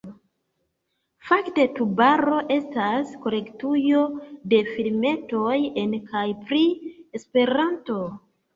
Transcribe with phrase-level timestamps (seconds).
[1.27, 4.01] Fakte Tubaro estas kolektujo
[4.55, 6.65] de filmetoj en kaj pri
[7.23, 8.03] Esperanto.